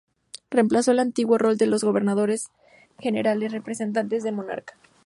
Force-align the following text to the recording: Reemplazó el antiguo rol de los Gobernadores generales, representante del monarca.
Reemplazó 0.49 0.89
el 0.93 0.97
antiguo 0.99 1.37
rol 1.37 1.57
de 1.57 1.67
los 1.67 1.83
Gobernadores 1.83 2.47
generales, 2.97 3.51
representante 3.51 4.19
del 4.19 4.33
monarca. 4.33 4.73